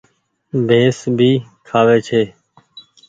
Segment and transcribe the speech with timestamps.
[0.67, 1.31] ڀيس ڀي
[1.67, 2.21] کآوي ڇي۔